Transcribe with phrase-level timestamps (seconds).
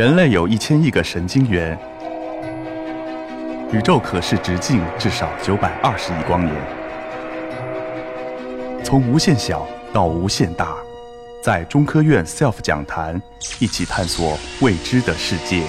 [0.00, 1.78] 人类有一千亿个神经元，
[3.70, 6.56] 宇宙可视直径至少九百二十亿光年。
[8.82, 10.74] 从无限小到无限大，
[11.42, 13.20] 在中科院 SELF 讲坛
[13.58, 15.62] 一起探索未知的世界。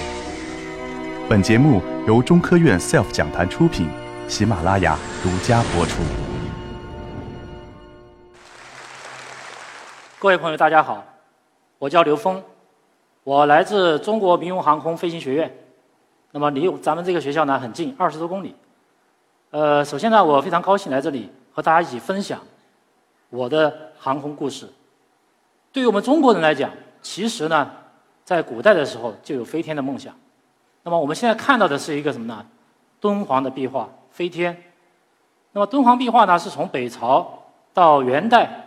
[1.28, 3.86] 本节目由中科院 SELF 讲坛出品，
[4.28, 6.00] 喜马拉雅独家播出。
[10.18, 11.04] 各位朋友，大家好，
[11.78, 12.42] 我叫刘峰，
[13.24, 15.54] 我来自中国民用航空飞行学院。
[16.32, 18.54] 那么离咱们这个学校呢很近，二十多公里。
[19.50, 22.40] 呃，首先呢，我非常高兴来这里和大家一起分享
[23.30, 24.68] 我的航空故事。
[25.72, 27.70] 对于我们中国人来讲，其实呢，
[28.24, 30.14] 在古代的时候就有飞天的梦想。
[30.82, 32.44] 那么我们现在看到的是一个什么呢？
[33.00, 34.56] 敦煌的壁画飞天。
[35.52, 38.58] 那么敦煌壁画呢，是从北朝到元代。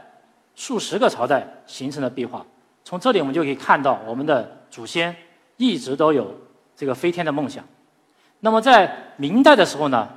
[0.58, 2.46] 数十个朝代形成的壁画，
[2.86, 5.14] 从这里我们就可以看到我们的祖先
[5.58, 6.34] 一直都有
[6.76, 7.66] 这个飞天的梦想。
[8.42, 10.08] 那么在明代的时候呢，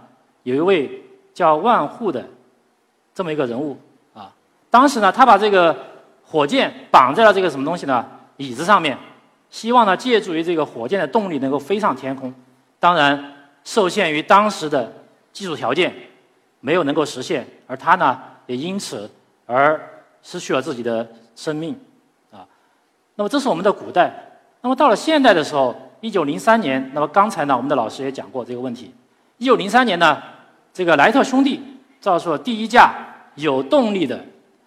[0.42, 1.02] 有一位
[1.32, 2.22] 叫万户的
[3.14, 3.76] 这么一个人物
[4.12, 4.30] 啊，
[4.68, 5.74] 当时呢他把这个
[6.22, 8.98] 火箭绑在了这个什么东西呢椅子上面，
[9.48, 12.32] 希望呢借助于这个火箭的动力能够飞上天空。
[12.78, 14.92] 当然受限于当时的
[15.32, 15.94] 技术条件，
[16.60, 19.10] 没有能够实现，而他呢也因此
[19.46, 19.80] 而。
[20.20, 21.78] 失去了自己的生命，
[23.18, 24.12] 那么这是我们的古代。
[24.60, 28.94] 那么到了现代的时候，一九零三年，那么刚才呢，我们的老师也讲过这个问题。
[29.38, 30.22] 一九零三年呢，
[30.72, 31.60] 这个莱特兄弟
[32.00, 32.94] 造出了第一架
[33.34, 34.24] 有动力的，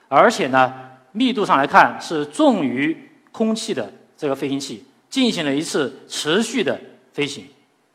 [0.09, 0.73] 而且呢，
[1.13, 6.77] 密度上来看是重于空气的这个飞行器，进行了一次持续的
[7.13, 7.45] 飞行，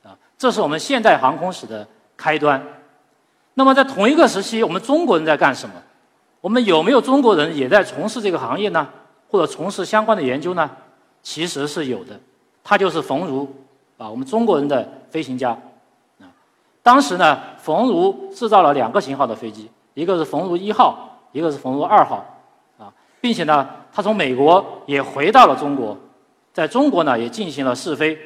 [0.02, 2.62] 啊，这是我们现代航空史的开端。
[3.52, 5.74] 那么在同一个时期，我们中国人在干什么？
[6.40, 8.88] 我们有没有中国人也在从事这个行业呢？
[9.28, 10.70] 或者从事相关的研究呢？
[11.22, 12.18] 其实是有的，
[12.62, 13.52] 他就是冯如
[13.98, 15.50] 啊，我们中国人的飞行家
[16.20, 16.30] 啊。
[16.82, 22.24] 当时呢，冯如制造了两个型号的飞机，一个是冯如一号，一个是冯如二号
[22.78, 25.98] 啊，并且呢，他从美国也回到了中国，
[26.52, 28.16] 在中国呢也进行了试飞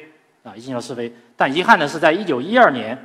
[0.43, 1.11] 啊，进行了试飞。
[1.35, 2.97] 但遗憾的是，在一九一二年，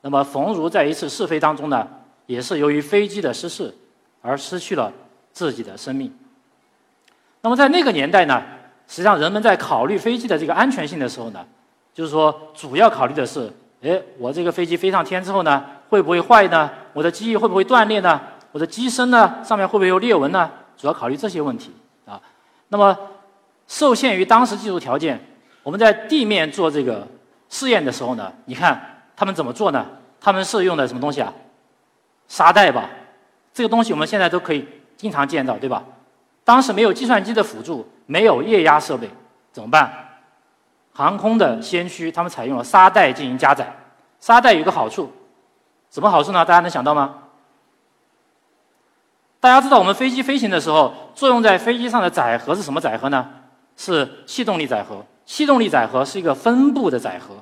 [0.00, 1.86] 那么冯如在一次试飞当中呢，
[2.26, 3.74] 也是由于飞机的失事。
[4.22, 4.92] 而失去了
[5.32, 6.12] 自己的生命。
[7.42, 8.42] 那么在那个年代呢，
[8.86, 11.44] 实际上人们在考虑飞机的这个安全性的时候呢，
[11.94, 13.50] 就是说主要考虑的是：
[13.82, 16.70] 哎，我这个飞机飞上天之后呢，会不会坏呢？
[16.92, 18.20] 我的机翼会不会断裂呢？
[18.52, 20.50] 我的机身呢，上面会不会有裂纹呢？
[20.76, 21.72] 主要考虑这些问题
[22.04, 22.20] 啊。
[22.68, 22.96] 那么
[23.68, 25.18] 受限于当时技术条件，
[25.62, 27.06] 我们在地面做这个
[27.48, 29.86] 试验的时候呢，你看他们怎么做呢？
[30.20, 31.32] 他们是用的什么东西啊？
[32.28, 32.90] 沙袋吧。
[33.54, 35.82] 这个东西我们现在都可以经常见到，对吧？
[36.50, 39.08] 当时没有计算机的辅助，没有液压设备，
[39.52, 39.88] 怎么办？
[40.92, 43.72] 航空的先驱他们采用了沙袋进行加载。
[44.18, 45.12] 沙袋有个好处，
[45.92, 46.44] 什么好处呢？
[46.44, 47.18] 大家能想到吗？
[49.38, 53.30] 大家知道我们飞机飞行的时候，作用在飞机上的载荷是什么载荷呢？
[53.76, 55.04] 是气动力载荷。
[55.24, 57.36] 气动力载荷是一个分布的载荷，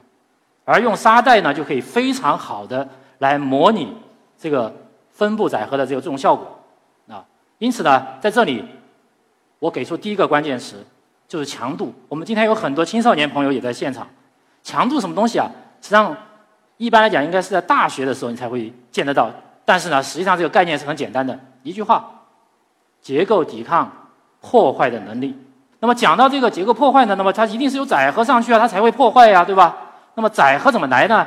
[0.66, 2.86] 而用沙袋呢，就可以非常好的
[3.20, 3.96] 来模拟
[4.38, 4.70] 这个。
[5.12, 6.60] 分布载荷的这个这种效果，
[7.08, 7.24] 啊，
[7.56, 8.64] 因此呢，在这里，
[9.58, 10.84] 我给出第一个关键词
[11.26, 11.92] 就是强度。
[12.08, 14.06] 我们今天有很多青少年朋友也在现场，
[14.62, 15.50] 强度什么东西啊？
[15.80, 16.16] 实际上，
[16.76, 19.30] 一般来讲应该是在大学的时候你才会见得到。
[19.64, 22.08] 但是呢，实际上这个概念是很简单的，一句话：
[23.00, 23.90] 结构抵抗
[24.40, 25.36] 破坏的能力。
[25.80, 29.76] 那么讲到这个结构破坏呢，那么它一定是有载荷上去啊，它才会破坏呀，对吧？
[30.14, 31.26] 那么载荷怎么来呢？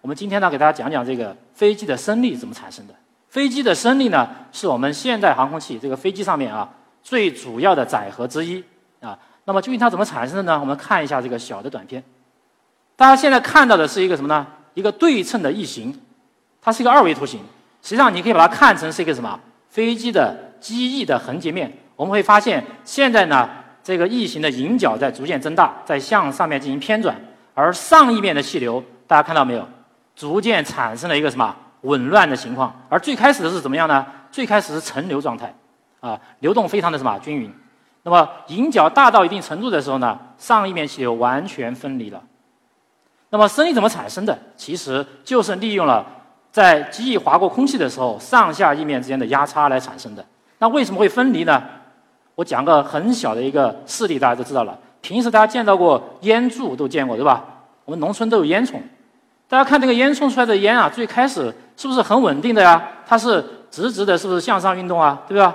[0.00, 2.94] 我们今天呢，给大家讲讲这个飞机的升力怎么产生的。
[3.28, 6.68] 飞机的升力呢，是我们现代航空器这个飞机上面啊
[7.06, 8.64] 最主要的载荷之一
[9.00, 9.16] 啊。
[9.44, 10.58] 那么究竟它怎么产生的呢？
[10.58, 12.02] 我们看一下这个小的短片。
[12.96, 14.44] 大家现在看到的是一个什么呢？
[14.74, 15.96] 一个对称的翼形，
[16.60, 17.38] 它是一个二维图形。
[17.80, 19.38] 实际上你可以把它看成是一个什么？
[19.70, 21.72] 飞机的机翼的横截面。
[21.94, 23.48] 我们会发现，现在呢
[23.84, 27.16] 这个翼形的迎角在逐渐增大，在向上面进行偏转，
[27.54, 29.64] 而上翼面的气流，大家看到没有？
[30.16, 31.54] 逐渐产生了一个什么？
[31.82, 34.04] 紊乱的情况，而最开始的是怎么样呢？
[34.32, 35.54] 最开始是层流状态，
[36.00, 37.52] 啊，流动非常的什么均匀。
[38.02, 42.22] 那么引角大到一定程度的时候呢，上翼面气流完全分离了。
[43.30, 44.38] 那么升力怎么产生的？
[44.56, 46.06] 其实就是利用了
[46.52, 50.24] 在机翼划过空气的时候，上下翼面之间的压差来产生的。
[50.58, 51.60] 那为什么会分离呢？
[52.36, 54.78] 我讲个很小的一个事例，大家都知道了。
[55.00, 57.44] 平时大家见到过烟柱，都见过对吧？
[57.84, 58.74] 我们农村都有烟囱。
[59.48, 62.88] 大家看这个烟囱出来的烟啊，最开始是不是很稳定的呀？
[63.06, 65.20] 它是直直的，是不是向上运动啊？
[65.26, 65.52] 对吧？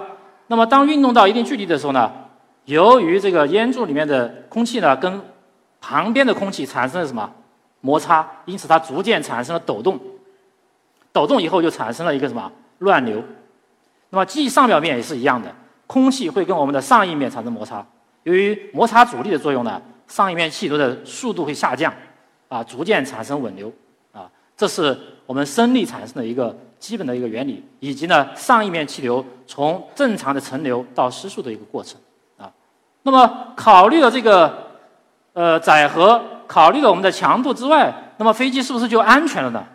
[0.51, 2.11] 那么当运动到一定距离的时候呢，
[2.65, 5.21] 由于这个烟柱里面的空气呢跟
[5.79, 7.31] 旁边的空气产生了什么
[7.79, 9.97] 摩擦，因此它逐渐产生了抖动。
[11.13, 13.23] 抖动以后就产生了一个什么乱流。
[14.09, 15.55] 那么机上表面也是一样的，
[15.87, 17.85] 空气会跟我们的上翼面产生摩擦，
[18.23, 21.93] 由于摩擦阻力的作用呢，上翼面气流的速度会下降，
[22.49, 23.71] 啊，逐渐产生稳流，
[24.61, 31.99] 这是我们升力产生的一个基本的一个原理，以及呢上翼面气流从正常的层流到失速的一个过程，
[32.37, 32.45] 啊，
[33.01, 34.67] 那么考虑了这个
[35.33, 39.65] 呃载荷，考虑了我们的强度之外，那么飞机是不是就安全了呢？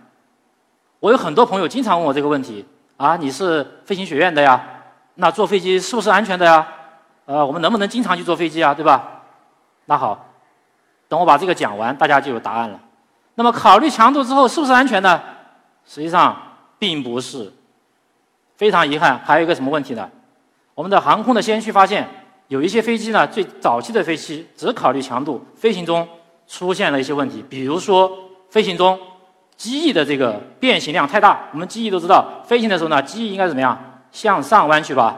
[1.00, 2.65] 我有很多朋友经常问我这个问题
[2.97, 4.65] 啊，你是飞行学院的呀？
[5.17, 6.65] 那坐飞机是不是安全的呀？
[7.25, 8.73] 呃，我们能不能经常去坐飞机啊？
[8.73, 9.25] 对吧？
[9.87, 10.27] 那好，
[11.09, 12.79] 等我把这个讲完，大家就有答案了。
[13.37, 15.23] 那么考虑强度之后，是不是安全呢？
[15.87, 16.37] 实际上
[16.79, 17.53] 并不是。
[18.56, 20.11] 非常遗憾，还有一个什么问题呢？
[20.75, 22.09] 我们的航空的先驱发现，
[22.49, 26.09] 有一些飞机呢，最早期的飞机只考虑强度，飞行中
[26.49, 28.11] 出现了一些问题，比如说
[28.50, 28.99] 飞行中。
[29.56, 34.03] 机翼的这个变形量太大，我们机翼都知道，飞行的时候呢，机翼应该怎么样？
[34.12, 35.17] 向上弯曲吧。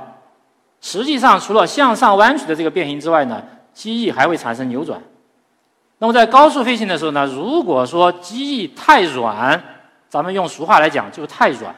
[0.81, 3.43] 实际上，除了向上弯曲的这个变形之外呢，
[3.73, 5.03] 机翼还会产生扭转。
[5.99, 9.61] 那么在高速飞行的时候呢，如果说机翼太软，
[10.09, 11.75] 咱们用俗话来讲就是太软，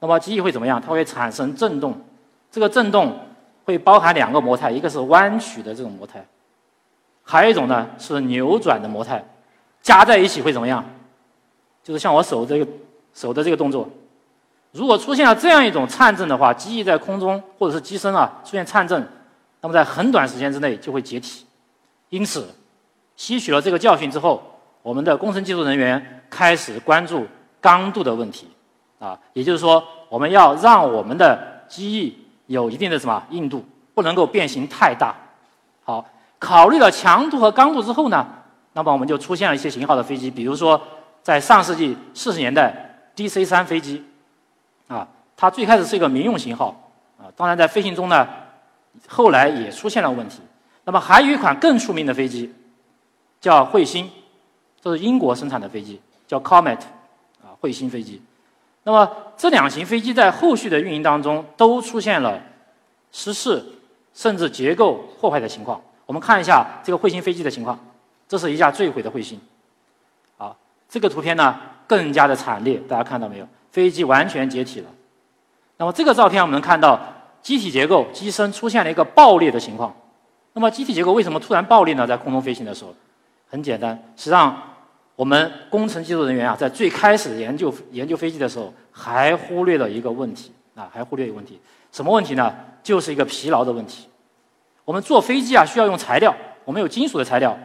[0.00, 0.80] 那么机翼会怎么样？
[0.80, 2.00] 它会产生震动。
[2.50, 3.18] 这个震动
[3.64, 6.24] 会包含两个模态，一个是弯曲的这种模态，
[7.22, 9.22] 还有一种呢是扭转的模态，
[9.82, 10.84] 加在一起会怎么样？
[11.82, 12.66] 就是像我手这个
[13.12, 13.88] 手的这个动作，
[14.72, 19.06] 如果出现了这样一种颤振的话，机翼在空中或者是机身啊出现颤振，
[19.60, 21.44] 那么在很短时间之内就会解体。
[22.08, 22.46] 因此，
[23.16, 24.42] 吸取了这个教训之后，
[24.82, 27.26] 我们的工程技术人员开始关注
[27.60, 28.48] 刚度的问题，
[28.98, 32.16] 啊，也就是说，我们要让我们的机翼
[32.46, 33.64] 有一定的什么硬度，
[33.94, 35.14] 不能够变形太大。
[35.84, 36.04] 好，
[36.38, 38.26] 考虑了强度和刚度之后呢，
[38.74, 40.80] 那么我们就出现了一些型号的飞机，比如说。
[41.22, 42.72] 在上世纪四十年代
[43.16, 44.00] ，DC 三飞机，
[44.86, 48.24] 啊，它最开始是一个民用型号，啊，当然在飞行中呢，
[49.08, 50.40] 后来也出现了问题。
[50.84, 52.54] 那么还有一款更出名的飞机，
[53.40, 54.10] 叫彗星，
[54.80, 56.78] 这是英国生产的飞机，叫 Comet，
[57.42, 58.20] 啊，彗星飞机。
[58.82, 62.40] 那么这两型飞机在后续的运营当中都出现了
[63.10, 63.64] 失事，
[64.14, 65.80] 甚至结构破坏的情况。
[66.06, 67.78] 我们看一下这个彗星飞机的情况，
[68.28, 69.40] 这是一架坠毁的彗星。
[70.36, 70.54] 啊
[70.88, 73.48] 这个图片呢更加的惨烈，大家看到没有？
[73.72, 74.90] 飞机完全解体了。
[75.76, 76.98] 那么这个照片我们能看到
[77.42, 79.94] 机体结构、机身出现了一个爆裂的情况。
[80.52, 82.06] 那么机体结构为什么突然爆裂呢？
[82.06, 82.94] 在空中飞行的时候，
[83.48, 84.56] 很简单，实际上
[85.14, 91.60] 我们工程技术人员啊，在最开始研究研究飞机的时候，还忽略了一个问题啊，还忽略一个问题，
[91.92, 92.54] 什么问题呢？
[92.82, 94.08] 就是一个疲劳的问题。
[94.84, 96.34] 我们坐飞机啊，需要用材料，
[96.64, 97.56] 我们有金属的材料。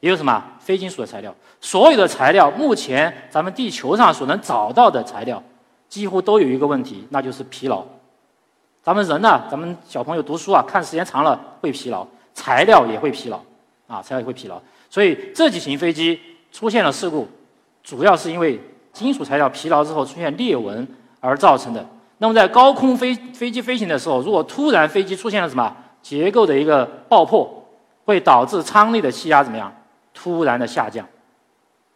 [0.00, 1.34] 也有什么非金属的材料？
[1.58, 5.42] 所有的材料，目前咱们地球上所能找到的材料，
[5.88, 7.82] 几乎都有一个问题，那就是疲劳。
[8.82, 13.40] 咱们人呢，咱们小朋友读书啊，看时间长了会疲劳，材料也会疲劳，
[13.86, 14.60] 啊，材料也会疲劳。
[14.88, 16.20] 所以这几型飞机
[16.52, 17.28] 出现了事故，
[17.82, 18.60] 主要是因为
[18.92, 20.86] 金属材料疲劳之后出现裂纹
[21.20, 21.86] 而造成的。
[22.18, 27.66] 那么在高空飞飞机飞行的时候，如果突然飞机出现了什么结构的一个爆破，
[28.04, 29.72] 会导致舱内的气压怎么样？
[30.14, 31.06] 突然的下降，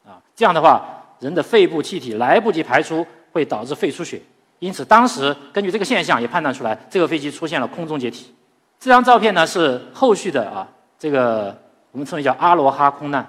[0.05, 0.85] 啊，这样的话，
[1.21, 4.21] 人的肺部气体来不及排出，会导致肺出血。
[4.59, 8.35] 因此，当时根据这个现象也判断出来，这个飞机出现了空中解体。
[8.79, 10.69] 这张照片呢是后续的啊，
[10.99, 11.57] 这个
[11.93, 13.27] 我们称为叫阿罗哈空难。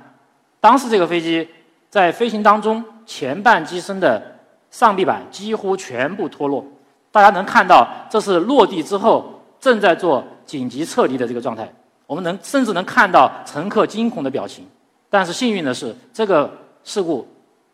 [0.59, 1.47] 当时这个飞机
[1.89, 4.21] 在飞行当中，前半机身的
[4.69, 6.65] 上臂板几乎全部脱落。
[7.11, 11.71] 大家能看到，这是落地之后正在做紧急撤离的这个状态。
[12.05, 14.65] 我们能甚至能看到乘客惊恐的表情。
[15.09, 16.49] 但是幸运的是，这个
[16.83, 17.27] 事故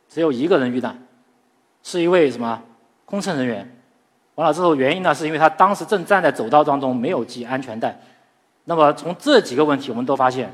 [0.09, 0.97] 只有一个人遇难，
[1.83, 2.59] 是一位什么
[3.05, 3.75] 空乘人员。
[4.35, 7.99] 完了之后，原因呢，是因为他当时正站在走道当中，没有系安全带。
[8.65, 10.51] 那么从这几个问题，我们都发现，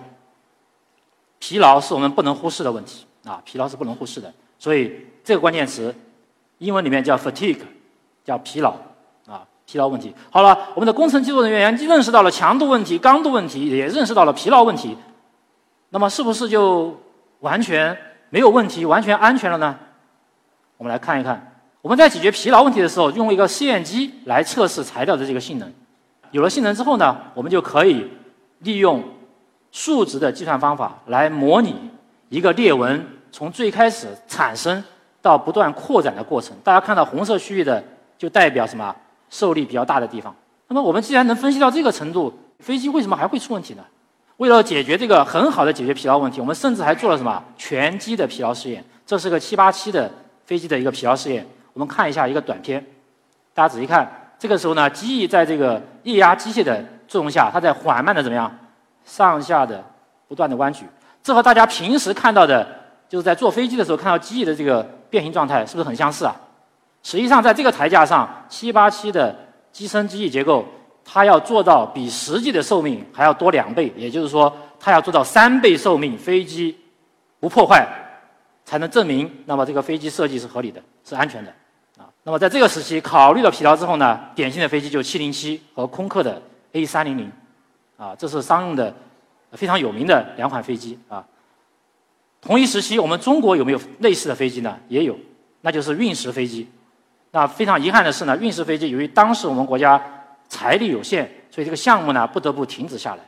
[1.43, 4.33] 疲劳是我们不能忽视的问题啊，疲劳是不能忽视的。
[4.57, 5.93] 所以这个关键词，
[6.59, 7.59] 英文里面叫 fatigue，
[8.23, 8.73] 叫疲劳
[9.27, 10.15] 啊，疲劳问题。
[10.31, 14.95] 好了，我们的工程技术人员认识到了强度问题、刚度问题，也认识到了疲劳问题。
[15.89, 16.97] 那么是不是就
[17.41, 17.97] 完全
[18.29, 19.77] 没有问题、完全安全了呢？
[20.77, 25.69] 我们来看一看，我们在解决疲劳问题的时候，用一个试验机来测试材料的这个性能。
[26.31, 28.09] 有了性能之后呢，我们就可以
[28.59, 29.03] 利用
[29.73, 31.75] 数值的计算方法来模拟
[32.29, 34.81] 一个裂纹从最开始产生
[35.19, 36.55] 到不断扩展的过程。
[36.63, 37.83] 大家看到红色区域的，
[38.17, 38.95] 就代表什么
[39.31, 40.33] 受力比较大的地方。
[40.67, 43.83] 那么我们既然能分析到这个程度，飞机为什么还会出问题呢？
[44.37, 48.83] 为了解决这个很好的解决疲劳问题，我们甚至还做了什么全机的疲劳试验。
[49.05, 50.11] 这是个787的
[50.45, 51.45] 飞机的一个疲劳试验。
[51.73, 52.85] 我们看一下一个短片，
[53.55, 58.55] 大家仔细看，这个时候呢，机翼在这个液压机械的作用下，它在缓慢的怎么样，
[59.05, 59.83] 上下的
[60.27, 60.85] 不断的弯曲。
[61.21, 62.67] 这和大家平时看到的，
[63.07, 66.35] 就是在坐飞机的时候看到机翼的这个变形状态，是不是很相似啊？
[67.01, 69.35] 实际上，在这个台架上，787的
[69.71, 70.65] 机身机翼结构。
[71.05, 76.79] 它要做到比实际的寿命还要多两倍，也就是说，它要做到三倍寿命，飞机
[77.41, 77.85] 不破坏，
[78.63, 81.51] 才能证明那么这个飞机设计是合理的，是安全的
[81.97, 82.07] 啊。
[82.23, 86.41] 那么在这个时期考虑了疲劳之后呢，典型的飞机就707和空客的
[86.71, 87.29] A300，
[88.03, 88.93] 啊，这是商用的
[89.53, 91.25] 非常有名的两款飞机啊。
[92.41, 94.77] 同一时期，我们中国有没有类似的飞机呢？
[94.89, 95.17] 也有，
[95.61, 96.69] 那就是运十飞机。
[97.31, 100.03] 那非常遗憾的是呢，运十飞机由于当时我们国家
[100.49, 103.23] 财力有限，所以这个项目呢不得不停止下来。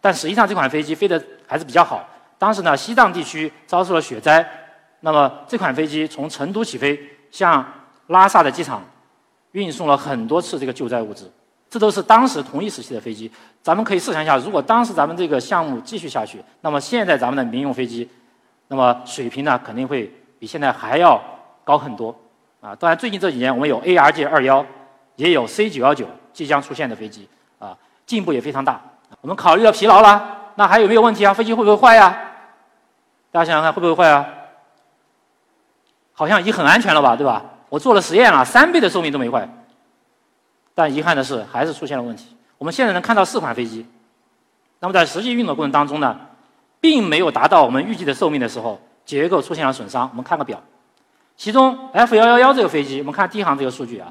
[0.00, 2.08] 但实际上这款飞机飞得还是比较好。
[2.38, 4.48] 当时呢，西藏地区遭受了雪灾，
[5.00, 6.96] 那么这款飞机从成都起飞，
[7.32, 7.66] 向
[8.06, 8.84] 拉萨的机场
[9.50, 11.28] 运送了很多次这个救灾物资。
[11.70, 13.30] 这都是当时同一时期的飞机。
[13.62, 18.06] 咱们可以设想一下，如果当时咱们这个项目继续下去，那么现在咱们的民用飞机，
[18.68, 21.22] 那么水平呢肯定会比现在还要
[21.64, 22.14] 高很多。
[22.60, 24.66] 啊，当然最近这几年我们有 ARJ 二幺，
[25.16, 26.06] 也有 C 九幺九。
[26.32, 28.80] 即将出现的飞机啊，进步也非常大。
[29.20, 31.34] 我们考虑到疲劳了，那还有没有问题啊？
[31.34, 32.16] 飞机会不会坏呀？
[33.32, 34.24] 大家想想看，会不会坏啊？
[36.12, 37.44] 好像已经很安全了吧，对吧？
[37.68, 39.46] 我做了实验了，三倍的寿命都没坏。
[40.80, 42.34] 但遗憾的是，还是出现了问题。
[42.56, 43.84] 我们现在能看到四款飞机，
[44.78, 46.18] 那么在实际运作过程当中呢，
[46.80, 50.08] 并没有达到我们预计的寿命的时候，结构出现了损伤。
[50.08, 50.58] 我们看个表，
[51.36, 54.10] 其中 F 幺幺幺这个飞机，我们看第一行这个数据啊。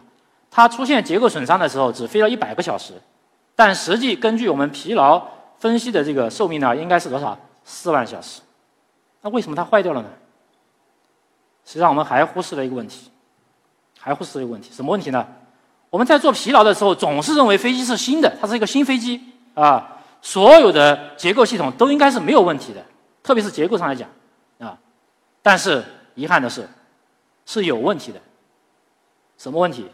[0.51, 2.93] 它出现结构损伤的时候，只飞了一百个小时，
[3.55, 5.19] 但实际根据我们疲劳
[5.57, 7.35] 分析的这个寿命呢，应该是多少？
[7.63, 8.41] 四万小时。
[9.23, 10.09] 那为什么它坏掉了呢？
[11.65, 13.09] 实际上我们还忽视了一个问题，
[13.99, 15.25] 还忽视了一个问题，什么问题呢？
[15.89, 19.21] 我们在做疲劳的时候，总是认为飞机是新的，它是一个新飞机
[19.53, 22.85] 啊，所有的结构系统都应该是没有问题的，
[23.23, 24.07] 特别是结构上来讲
[24.59, 24.77] 啊。
[25.41, 25.83] 但是
[26.15, 26.67] 遗憾的是，
[27.45, 28.19] 是有问题的。
[29.37, 29.87] 什么问题？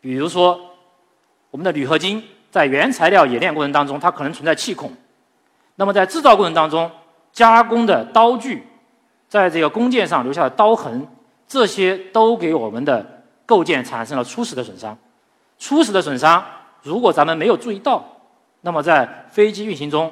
[0.00, 0.60] 比如说，
[1.50, 4.92] 我们的铝合金在原材料冶炼过程当中，它可能存在气孔。
[5.76, 6.90] 那么在制造过程当中，
[7.32, 8.66] 加工的刀具
[9.28, 11.06] 在这个工件上留下的刀痕，
[11.48, 14.96] 这些都给我们的构件产生了初始的损伤。
[15.58, 16.44] 初始的损伤，
[16.82, 18.04] 如果咱们没有注意到，
[18.62, 20.10] 那么在飞机运行中，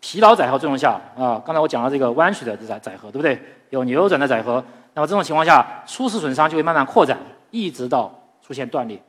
[0.00, 3.40] 疲劳载荷作用下啊，刚才我讲了这个弯曲的载载荷，对不对？
[3.70, 4.62] 有扭转的载荷，
[4.94, 7.18] 那么这种情况下，初始损伤就会慢慢扩展，
[7.50, 9.00] 一直到出现断裂。